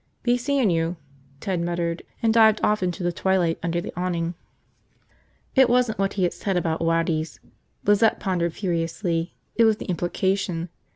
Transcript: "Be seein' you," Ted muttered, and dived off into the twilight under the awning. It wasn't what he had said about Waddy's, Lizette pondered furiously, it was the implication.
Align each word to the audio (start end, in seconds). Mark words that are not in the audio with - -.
"Be 0.23 0.35
seein' 0.35 0.71
you," 0.71 0.95
Ted 1.39 1.61
muttered, 1.61 2.01
and 2.23 2.33
dived 2.33 2.59
off 2.63 2.81
into 2.81 3.03
the 3.03 3.11
twilight 3.11 3.59
under 3.61 3.79
the 3.79 3.93
awning. 3.95 4.33
It 5.53 5.69
wasn't 5.69 5.99
what 5.99 6.13
he 6.13 6.23
had 6.23 6.33
said 6.33 6.57
about 6.57 6.81
Waddy's, 6.81 7.39
Lizette 7.85 8.19
pondered 8.19 8.55
furiously, 8.55 9.35
it 9.53 9.65
was 9.65 9.77
the 9.77 9.85
implication. 9.85 10.69